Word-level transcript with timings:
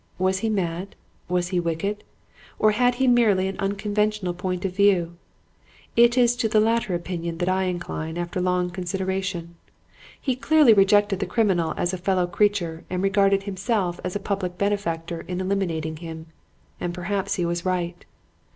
Was 0.17 0.39
he 0.39 0.49
mad? 0.49 0.95
Was 1.27 1.49
he 1.49 1.59
wicked? 1.59 2.03
Or 2.57 2.71
had 2.71 2.95
he 2.95 3.07
merely 3.07 3.47
an 3.47 3.55
unconventional 3.59 4.33
point 4.33 4.65
of 4.65 4.75
view? 4.75 5.15
It 5.95 6.17
is 6.17 6.35
to 6.37 6.49
the 6.49 6.59
latter 6.59 6.95
opinion 6.95 7.37
that 7.37 7.47
I 7.49 7.65
incline 7.65 8.17
after 8.17 8.41
long 8.41 8.71
consideration. 8.71 9.57
He 10.19 10.35
clearly 10.35 10.73
rejected 10.73 11.19
the 11.19 11.27
criminal 11.27 11.75
as 11.77 11.93
a 11.93 11.99
fellow 11.99 12.25
creature 12.25 12.83
and 12.89 13.03
regarded 13.03 13.43
himself 13.43 13.99
as 14.03 14.15
a 14.15 14.19
public 14.19 14.57
benefactor 14.57 15.21
in 15.27 15.39
eliminating 15.39 15.97
him. 15.97 16.25
And 16.79 16.95
perhaps 16.95 17.35
he 17.35 17.45
was 17.45 17.63
right. 17.63 18.03